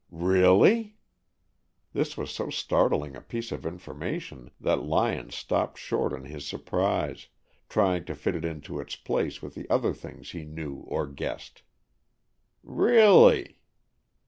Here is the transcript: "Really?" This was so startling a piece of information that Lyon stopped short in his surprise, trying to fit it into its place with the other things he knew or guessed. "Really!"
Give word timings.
"Really?" 0.09 0.97
This 1.93 2.17
was 2.17 2.31
so 2.31 2.49
startling 2.49 3.15
a 3.15 3.21
piece 3.21 3.51
of 3.51 3.67
information 3.67 4.49
that 4.59 4.81
Lyon 4.81 5.29
stopped 5.29 5.77
short 5.77 6.11
in 6.11 6.25
his 6.25 6.43
surprise, 6.43 7.27
trying 7.69 8.05
to 8.05 8.15
fit 8.15 8.33
it 8.33 8.43
into 8.43 8.79
its 8.79 8.95
place 8.95 9.43
with 9.43 9.53
the 9.53 9.69
other 9.69 9.93
things 9.93 10.31
he 10.31 10.43
knew 10.43 10.77
or 10.87 11.05
guessed. 11.05 11.61
"Really!" 12.63 13.59